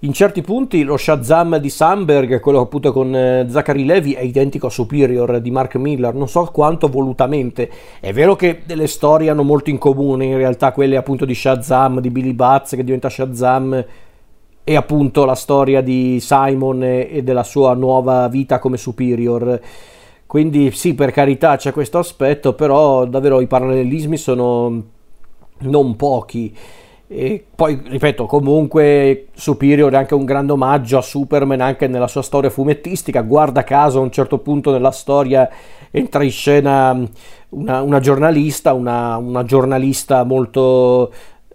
in 0.00 0.12
certi 0.12 0.42
punti 0.42 0.84
lo 0.84 0.96
Shazam 0.96 1.56
di 1.56 1.70
Sandberg, 1.70 2.38
quello 2.38 2.60
appunto 2.60 2.92
con 2.92 3.14
eh, 3.14 3.46
Zachary 3.48 3.84
Levi, 3.84 4.12
è 4.12 4.20
identico 4.20 4.68
a 4.68 4.70
Superior 4.70 5.40
di 5.40 5.50
Mark 5.50 5.74
Miller, 5.74 6.14
non 6.14 6.28
so 6.28 6.44
quanto 6.52 6.86
volutamente. 6.86 7.68
È 7.98 8.12
vero 8.12 8.36
che 8.36 8.62
delle 8.64 8.86
storie 8.86 9.28
hanno 9.28 9.42
molto 9.42 9.70
in 9.70 9.78
comune, 9.78 10.26
in 10.26 10.36
realtà 10.36 10.70
quelle 10.70 10.96
appunto 10.96 11.24
di 11.24 11.34
Shazam, 11.34 11.98
di 11.98 12.10
Billy 12.10 12.32
Butz 12.32 12.76
che 12.76 12.84
diventa 12.84 13.08
Shazam, 13.08 13.84
e 14.62 14.76
appunto 14.76 15.24
la 15.24 15.34
storia 15.34 15.80
di 15.80 16.20
Simon 16.20 16.82
e 16.84 17.22
della 17.24 17.42
sua 17.42 17.74
nuova 17.74 18.28
vita 18.28 18.58
come 18.58 18.76
Superior. 18.76 19.58
Quindi 20.26 20.70
sì, 20.72 20.94
per 20.94 21.10
carità 21.10 21.56
c'è 21.56 21.72
questo 21.72 21.98
aspetto, 21.98 22.52
però 22.52 23.06
davvero 23.06 23.40
i 23.40 23.46
parallelismi 23.46 24.16
sono 24.16 24.82
non 25.60 25.96
pochi. 25.96 26.54
E 27.10 27.42
poi, 27.54 27.80
ripeto, 27.82 28.26
comunque 28.26 29.28
Superior 29.32 29.90
è 29.92 29.96
anche 29.96 30.14
un 30.14 30.26
grande 30.26 30.52
omaggio 30.52 30.98
a 30.98 31.02
Superman 31.02 31.62
anche 31.62 31.86
nella 31.86 32.06
sua 32.06 32.20
storia 32.20 32.50
fumettistica. 32.50 33.22
Guarda 33.22 33.64
caso, 33.64 33.98
a 33.98 34.02
un 34.02 34.10
certo 34.10 34.38
punto 34.38 34.70
nella 34.70 34.90
storia 34.90 35.48
entra 35.90 36.22
in 36.22 36.30
scena 36.30 37.08
una, 37.50 37.80
una 37.80 38.00
giornalista, 38.00 38.74
una, 38.74 39.16
una, 39.16 39.42
giornalista 39.44 40.22
molto, 40.24 41.10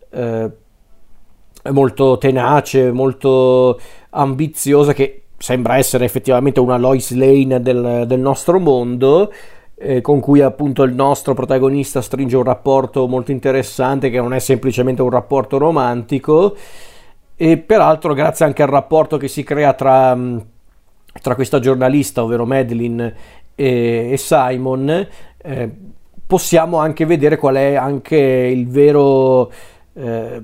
eh, 0.10 0.50
molto 1.70 2.18
tenace, 2.18 2.92
molto 2.92 3.80
ambiziosa, 4.10 4.94
che 4.94 5.26
sembra 5.38 5.78
essere 5.78 6.06
effettivamente 6.06 6.62
una 6.62 6.78
Lois 6.78 7.12
Lane 7.12 7.62
del, 7.62 8.06
del 8.08 8.20
nostro 8.20 8.60
mondo 8.60 9.32
eh, 9.76 10.02
con 10.02 10.20
cui 10.20 10.42
appunto 10.42 10.84
il 10.84 10.94
nostro 10.94 11.34
protagonista 11.34 12.02
stringe 12.02 12.38
un 12.38 12.44
rapporto 12.44 13.08
molto 13.08 13.32
interessante 13.32 14.10
che 14.10 14.20
non 14.20 14.34
è 14.34 14.40
semplicemente 14.40 15.02
un 15.02 15.10
rapporto 15.10 15.58
romantico 15.58 16.56
e 17.36 17.58
peraltro 17.58 18.14
grazie 18.14 18.46
anche 18.46 18.62
al 18.62 18.70
rapporto 18.70 19.18
che 19.18 19.28
si 19.28 19.44
crea 19.44 19.74
tra, 19.74 20.18
tra 21.22 21.36
questa 21.36 21.60
giornalista, 21.60 22.24
ovvero 22.24 22.46
Madeline, 22.46 23.16
e, 23.56 24.10
e 24.12 24.18
Simon, 24.18 25.08
eh, 25.38 25.72
possiamo 26.26 26.78
anche 26.78 27.06
vedere 27.06 27.38
qual 27.38 27.56
è 27.56 27.76
anche 27.76 28.18
il 28.18 28.68
vero... 28.68 29.52
Eh, 29.94 30.44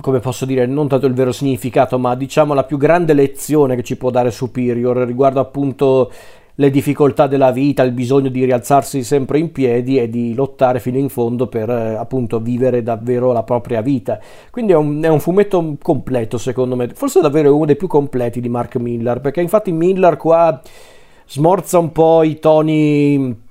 come 0.00 0.20
posso 0.20 0.46
dire, 0.46 0.64
non 0.64 0.88
tanto 0.88 1.04
il 1.04 1.12
vero 1.12 1.32
significato, 1.32 1.98
ma 1.98 2.14
diciamo 2.14 2.54
la 2.54 2.64
più 2.64 2.78
grande 2.78 3.12
lezione 3.12 3.76
che 3.76 3.82
ci 3.82 3.98
può 3.98 4.08
dare 4.08 4.30
Superior 4.30 4.96
riguardo 4.96 5.38
appunto 5.38 6.10
le 6.56 6.70
difficoltà 6.70 7.26
della 7.26 7.50
vita, 7.50 7.82
il 7.82 7.92
bisogno 7.92 8.28
di 8.28 8.44
rialzarsi 8.44 9.02
sempre 9.02 9.38
in 9.38 9.52
piedi 9.52 9.98
e 9.98 10.08
di 10.08 10.34
lottare 10.34 10.80
fino 10.80 10.98
in 10.98 11.08
fondo 11.08 11.46
per 11.46 11.70
eh, 11.70 11.94
appunto 11.94 12.40
vivere 12.40 12.82
davvero 12.82 13.32
la 13.32 13.42
propria 13.42 13.80
vita. 13.80 14.20
Quindi 14.50 14.72
è 14.72 14.76
un, 14.76 15.02
è 15.02 15.08
un, 15.08 15.20
fumetto 15.20 15.76
completo 15.80 16.36
secondo 16.38 16.76
me, 16.76 16.88
forse 16.88 17.20
davvero 17.20 17.54
uno 17.54 17.64
dei 17.64 17.76
più 17.76 17.86
completi 17.86 18.40
di 18.40 18.48
Mark 18.48 18.76
Miller, 18.76 19.20
perché 19.20 19.40
infatti 19.40 19.72
Miller 19.72 20.16
qua 20.16 20.60
smorza 21.26 21.78
un 21.78 21.92
po' 21.92 22.22
i 22.22 22.38
toni 22.38 23.50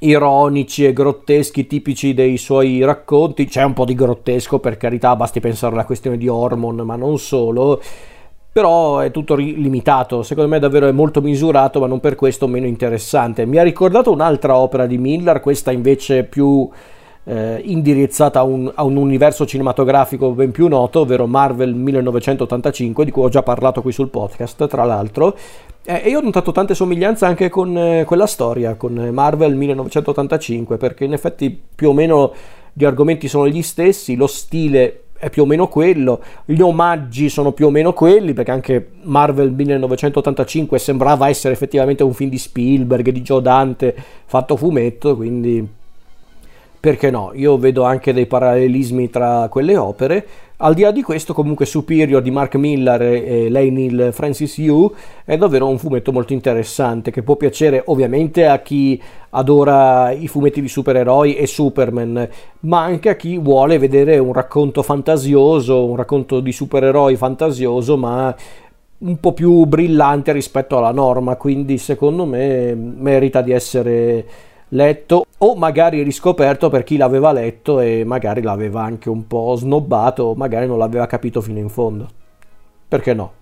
ironici 0.00 0.84
e 0.84 0.92
grotteschi 0.92 1.68
tipici 1.68 2.12
dei 2.12 2.36
suoi 2.36 2.84
racconti, 2.84 3.46
c'è 3.46 3.62
un 3.62 3.72
po' 3.72 3.84
di 3.84 3.94
grottesco 3.94 4.58
per 4.58 4.76
carità, 4.76 5.14
basti 5.14 5.38
pensare 5.38 5.74
alla 5.74 5.84
questione 5.84 6.16
di 6.16 6.26
Hormon, 6.26 6.76
ma 6.76 6.96
non 6.96 7.18
solo 7.18 7.80
però 8.52 8.98
è 8.98 9.10
tutto 9.10 9.34
limitato, 9.34 10.22
secondo 10.22 10.50
me 10.50 10.58
davvero 10.58 10.86
è 10.86 10.92
molto 10.92 11.22
misurato, 11.22 11.80
ma 11.80 11.86
non 11.86 12.00
per 12.00 12.16
questo 12.16 12.46
meno 12.46 12.66
interessante. 12.66 13.46
Mi 13.46 13.56
ha 13.56 13.62
ricordato 13.62 14.12
un'altra 14.12 14.56
opera 14.56 14.84
di 14.84 14.98
Miller, 14.98 15.40
questa 15.40 15.72
invece 15.72 16.24
più 16.24 16.68
eh, 17.24 17.60
indirizzata 17.64 18.40
a 18.40 18.42
un, 18.42 18.70
a 18.74 18.84
un, 18.84 18.96
universo 18.96 19.46
cinematografico 19.46 20.32
ben 20.32 20.50
più 20.50 20.68
noto, 20.68 21.00
ovvero 21.00 21.26
Marvel 21.26 21.74
1985, 21.74 23.06
di 23.06 23.10
cui 23.10 23.22
ho 23.22 23.28
già 23.30 23.42
parlato 23.42 23.80
qui 23.80 23.92
sul 23.92 24.08
podcast, 24.08 24.66
tra 24.66 24.84
l'altro. 24.84 25.34
Eh, 25.84 26.02
e 26.04 26.10
io 26.10 26.18
ho 26.18 26.22
notato 26.22 26.52
tante 26.52 26.74
somiglianze 26.74 27.24
anche 27.24 27.48
con 27.48 27.76
eh, 27.76 28.04
quella 28.04 28.26
storia, 28.26 28.74
con 28.74 28.92
Marvel 28.92 29.54
1985, 29.54 30.76
perché 30.76 31.04
in 31.04 31.14
effetti 31.14 31.58
più 31.74 31.88
o 31.88 31.92
meno 31.94 32.34
gli 32.74 32.84
argomenti 32.84 33.28
sono 33.28 33.48
gli 33.48 33.62
stessi, 33.62 34.14
lo 34.14 34.26
stile 34.26 35.01
è 35.22 35.30
più 35.30 35.44
o 35.44 35.46
meno 35.46 35.68
quello, 35.68 36.20
gli 36.44 36.60
omaggi 36.60 37.28
sono 37.28 37.52
più 37.52 37.66
o 37.66 37.70
meno 37.70 37.92
quelli, 37.92 38.32
perché 38.32 38.50
anche 38.50 38.88
Marvel 39.02 39.52
1985 39.52 40.80
sembrava 40.80 41.28
essere 41.28 41.54
effettivamente 41.54 42.02
un 42.02 42.12
film 42.12 42.28
di 42.28 42.38
Spielberg, 42.38 43.08
di 43.10 43.22
Joe 43.22 43.40
Dante 43.40 43.94
fatto 44.26 44.56
fumetto, 44.56 45.14
quindi 45.14 45.64
perché 46.80 47.12
no? 47.12 47.30
Io 47.34 47.56
vedo 47.56 47.84
anche 47.84 48.12
dei 48.12 48.26
parallelismi 48.26 49.10
tra 49.10 49.46
quelle 49.48 49.76
opere. 49.76 50.26
Al 50.64 50.74
di 50.74 50.82
là 50.82 50.92
di 50.92 51.02
questo, 51.02 51.34
comunque 51.34 51.66
Superior 51.66 52.22
di 52.22 52.30
Mark 52.30 52.54
Miller 52.54 53.02
e 53.02 53.50
Lei 53.50 53.72
Neil 53.72 54.10
Francis 54.12 54.58
Yu 54.58 54.92
è 55.24 55.36
davvero 55.36 55.66
un 55.66 55.76
fumetto 55.76 56.12
molto 56.12 56.34
interessante 56.34 57.10
che 57.10 57.24
può 57.24 57.34
piacere 57.34 57.82
ovviamente 57.86 58.46
a 58.46 58.60
chi 58.60 59.02
adora 59.30 60.12
i 60.12 60.28
fumetti 60.28 60.60
di 60.60 60.68
supereroi 60.68 61.34
e 61.34 61.48
Superman, 61.48 62.28
ma 62.60 62.80
anche 62.80 63.08
a 63.08 63.16
chi 63.16 63.38
vuole 63.38 63.76
vedere 63.78 64.18
un 64.18 64.32
racconto 64.32 64.84
fantasioso, 64.84 65.84
un 65.84 65.96
racconto 65.96 66.38
di 66.38 66.52
supereroi 66.52 67.16
fantasioso, 67.16 67.96
ma 67.96 68.32
un 68.98 69.18
po' 69.18 69.32
più 69.32 69.64
brillante 69.64 70.30
rispetto 70.30 70.78
alla 70.78 70.92
norma, 70.92 71.34
quindi 71.34 71.76
secondo 71.76 72.24
me 72.24 72.72
merita 72.76 73.42
di 73.42 73.50
essere 73.50 74.24
letto 74.72 75.26
o 75.38 75.54
magari 75.54 76.02
riscoperto 76.02 76.68
per 76.68 76.84
chi 76.84 76.96
l'aveva 76.96 77.32
letto 77.32 77.80
e 77.80 78.04
magari 78.04 78.42
l'aveva 78.42 78.82
anche 78.82 79.08
un 79.08 79.26
po' 79.26 79.54
snobbato 79.56 80.34
magari 80.34 80.66
non 80.66 80.78
l'aveva 80.78 81.06
capito 81.06 81.40
fino 81.40 81.58
in 81.58 81.68
fondo. 81.68 82.08
Perché 82.88 83.14
no? 83.14 83.32